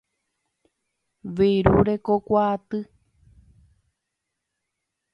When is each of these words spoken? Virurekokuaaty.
Virurekokuaaty. 1.35 2.79